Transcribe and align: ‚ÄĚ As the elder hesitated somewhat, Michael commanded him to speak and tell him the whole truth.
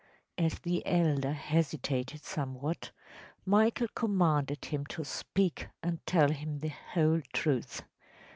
‚ÄĚ 0.39 0.45
As 0.45 0.57
the 0.61 0.83
elder 0.87 1.33
hesitated 1.33 2.23
somewhat, 2.23 2.89
Michael 3.45 3.87
commanded 3.93 4.65
him 4.65 4.83
to 4.87 5.03
speak 5.05 5.67
and 5.83 6.03
tell 6.07 6.31
him 6.31 6.57
the 6.57 6.73
whole 6.93 7.21
truth. 7.33 7.83